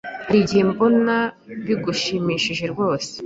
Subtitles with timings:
[0.25, 1.15] Hari igihe mbona
[1.65, 3.13] bigushimishije rwose.